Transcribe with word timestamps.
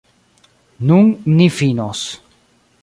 Nun 0.91 1.11
ni 1.37 1.47
finos. 1.59 2.05